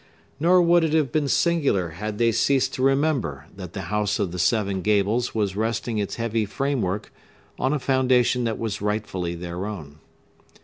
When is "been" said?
1.11-1.27